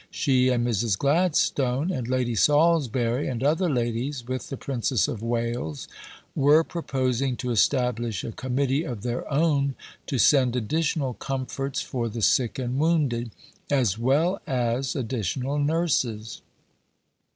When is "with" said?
4.27-4.49